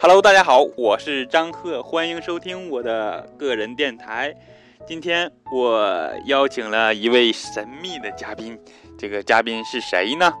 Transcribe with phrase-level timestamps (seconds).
[0.00, 4.32] Hello，大家好，我是张赫，欢迎收听我的个人电台。
[4.86, 8.56] 今天我邀请了一位神秘的嘉宾，
[8.96, 10.32] 这个嘉宾是谁呢？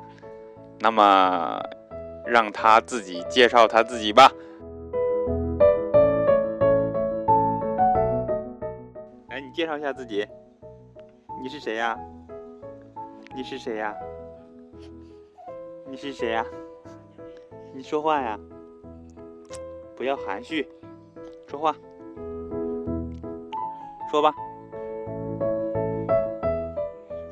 [0.78, 1.60] 那么
[2.24, 4.30] 让他自己介绍他自己吧。
[9.28, 10.24] 来，你介绍一下自己，
[11.42, 11.98] 你是谁呀？
[13.34, 13.92] 你是谁呀？
[15.90, 16.46] 你是谁呀？
[17.74, 18.38] 你说话呀！
[19.98, 20.64] 不要含蓄，
[21.48, 21.74] 说话，
[24.08, 24.32] 说吧。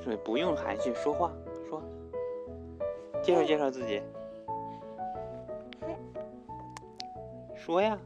[0.03, 1.33] 说不用含蓄，说话
[1.69, 1.81] 说。
[3.23, 4.03] 介绍介绍自己，
[7.55, 7.97] 说呀。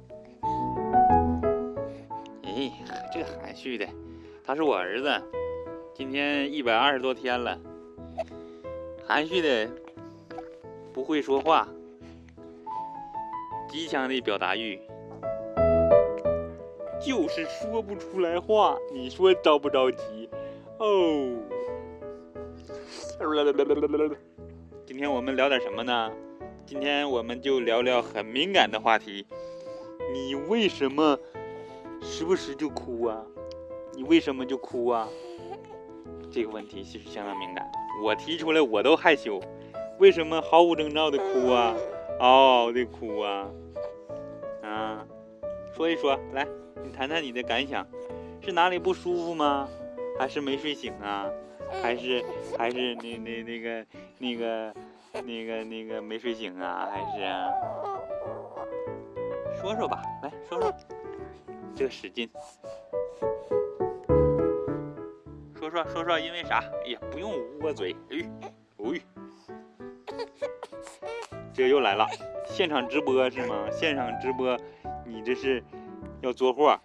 [2.42, 2.70] 哎，
[3.10, 3.88] 这个含蓄的，
[4.45, 5.10] 他是我儿子，
[5.95, 7.59] 今天一百二十多天了，
[9.06, 9.70] 含蓄的，
[10.92, 11.66] 不会说话。
[13.71, 14.80] 极强的表达欲，
[17.01, 18.76] 就是说不出来话。
[18.93, 20.29] 你说着不着急？
[20.79, 21.37] 哦。
[24.85, 26.10] 今天我们聊点什么呢？
[26.66, 29.24] 今天我们就聊聊很敏感的话题。
[30.13, 31.16] 你为什么
[32.02, 33.24] 时不时就哭啊？
[33.95, 35.09] 你为什么就哭啊？
[36.29, 37.71] 这个问题其实相当敏感，
[38.04, 39.41] 我提出来我都害羞。
[40.01, 41.76] 为什么毫无征兆的哭啊？
[42.21, 43.49] 嗷嗷的哭啊！
[44.63, 45.07] 啊，
[45.74, 46.46] 说一说，来，
[46.85, 47.87] 你谈谈你的感想，
[48.43, 49.66] 是哪里不舒服吗？
[50.18, 51.30] 还是没睡醒啊？
[51.82, 52.23] 还是
[52.59, 53.87] 还是那那那个
[54.18, 54.74] 那个
[55.24, 56.91] 那个那个没睡醒啊？
[56.93, 57.21] 还是
[59.59, 60.71] 说说吧，来说说，
[61.74, 62.29] 这个使劲，
[65.59, 66.62] 说说说说，因为啥？
[66.84, 68.19] 哎呀，不用捂我嘴，哎，
[68.76, 69.00] 哎。
[71.61, 72.09] 这又来了，
[72.47, 73.66] 现场直播是吗？
[73.71, 74.59] 现场直播，
[75.05, 75.62] 你这是
[76.22, 76.81] 要做货，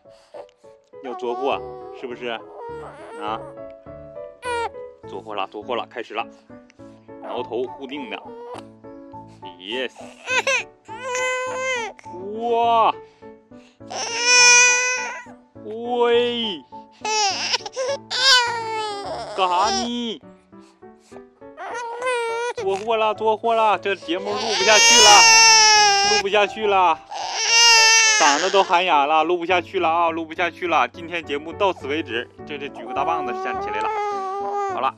[1.01, 1.57] 要做货
[1.97, 2.27] 是不是？
[3.21, 3.39] 啊，
[5.07, 6.27] 做货了，做货了，开始了，
[7.21, 8.21] 挠头固定的
[9.57, 9.93] ，yes，
[12.41, 12.93] 哇，
[15.63, 16.61] 喂，
[19.37, 20.21] 干哈呢？
[22.65, 25.21] 做货了，做货了，这节目录不下去了，
[26.09, 26.97] 录不下去了，
[28.19, 30.87] 嗓子都喊哑了，录不下去了啊，录不下去了。
[30.87, 33.87] 今天节目到此为止，这这举个大棒子先起来了。
[34.73, 34.91] 好了，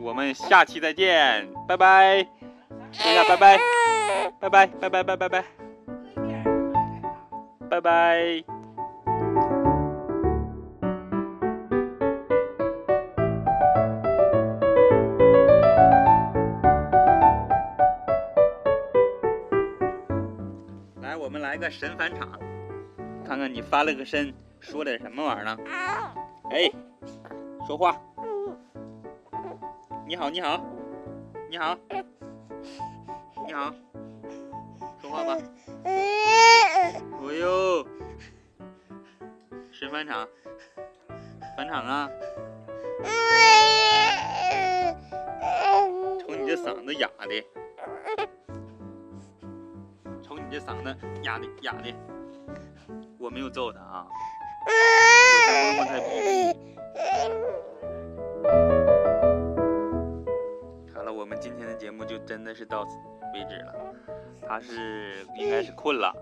[0.00, 2.26] 我们下期再见，拜拜，
[2.90, 3.58] 说一下拜拜，
[4.40, 5.44] 拜拜，拜拜，拜拜，拜，
[7.68, 8.59] 拜拜。
[21.38, 22.38] 来个神返场，
[23.24, 25.56] 看看你翻了个身，说点什么玩意儿呢？
[26.50, 26.70] 哎，
[27.66, 27.96] 说话。
[30.06, 30.60] 你好，你好，
[31.48, 31.78] 你好，
[33.46, 33.72] 你好，
[35.00, 35.38] 说话吧。
[35.84, 37.00] 哎
[37.40, 37.86] 呦，
[39.70, 40.28] 神返场，
[41.56, 42.10] 返场啊！
[46.18, 47.44] 瞅你这嗓子哑的。
[50.60, 51.94] 嗓子哑的哑的，
[53.18, 54.06] 我没有揍他啊，
[54.66, 56.06] 我在摸摸他的鼻
[60.94, 62.96] 好了，我们今天的节目就真的是到此
[63.34, 63.74] 为止了。
[64.46, 66.14] 他是应该是困了，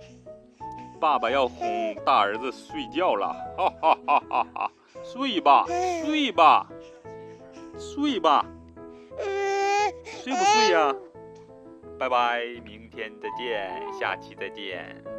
[1.00, 4.70] 爸爸要哄大儿子睡觉了，哈哈哈哈哈！
[5.02, 5.64] 睡吧，
[6.04, 6.68] 睡吧，
[7.78, 8.44] 睡吧，
[10.04, 10.94] 睡不睡呀？
[11.98, 15.17] 拜拜，明天再见，下期再见。